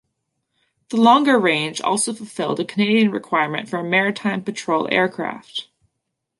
The 0.89 0.97
longer 0.97 1.37
range 1.37 1.79
also 1.79 2.11
fulfilled 2.11 2.59
a 2.59 2.65
Canadian 2.65 3.11
requirement 3.11 3.69
for 3.69 3.77
a 3.77 3.83
maritime 3.83 4.43
patrol 4.43 4.87
aircraft. 4.91 5.67